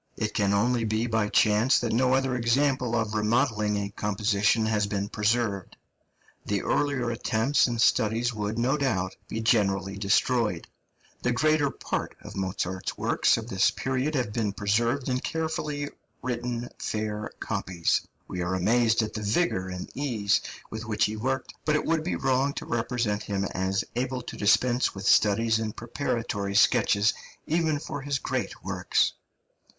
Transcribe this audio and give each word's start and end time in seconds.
It 0.17 0.33
can 0.33 0.51
only 0.51 0.83
be 0.83 1.05
by 1.05 1.29
chance 1.29 1.77
that 1.77 1.93
no 1.93 2.15
other 2.15 2.35
example 2.35 2.95
of 2.95 3.13
remodelling 3.13 3.77
a 3.77 3.91
composition 3.91 4.65
has 4.65 4.87
been 4.87 5.09
preserved; 5.09 5.77
the 6.43 6.63
earlier 6.63 7.11
attempts 7.11 7.67
and 7.67 7.79
studies 7.79 8.33
would, 8.33 8.57
no 8.57 8.77
doubt, 8.77 9.15
be 9.27 9.41
generally 9.41 9.99
destroyed. 9.99 10.67
The 11.21 11.31
greater 11.31 11.69
part 11.69 12.15
of 12.21 12.35
Mozart's 12.35 12.97
works 12.97 13.37
of 13.37 13.47
this 13.47 13.69
period 13.69 14.15
have 14.15 14.33
been 14.33 14.53
preserved 14.53 15.07
in 15.07 15.19
carefully 15.19 15.89
written 16.23 16.69
fair 16.79 17.29
copies. 17.39 18.01
We 18.27 18.41
are 18.41 18.55
amazed 18.55 19.03
at 19.03 19.13
the 19.13 19.21
vigour 19.21 19.67
and 19.69 19.87
ease 19.95 20.41
with 20.71 20.83
which 20.83 21.05
he 21.05 21.15
worked, 21.15 21.53
but 21.63 21.75
it 21.75 21.85
would 21.85 22.03
be 22.03 22.15
wrong 22.15 22.53
to 22.53 22.65
represent 22.65 23.21
him 23.21 23.45
as 23.53 23.83
able 23.95 24.23
to 24.23 24.35
dispense 24.35 24.95
with 24.95 25.05
studies 25.05 25.59
and 25.59 25.75
preparatory 25.75 26.55
sketches, 26.55 27.13
even 27.45 27.77
for 27.77 28.01
his 28.01 28.17
great 28.17 28.63
works. 28.63 29.13